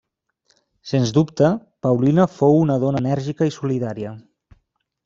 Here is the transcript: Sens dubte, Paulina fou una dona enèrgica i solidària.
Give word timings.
Sens 0.91 1.11
dubte, 1.17 1.51
Paulina 1.87 2.27
fou 2.39 2.59
una 2.63 2.79
dona 2.87 3.05
enèrgica 3.07 3.53
i 3.53 3.57
solidària. 3.61 4.17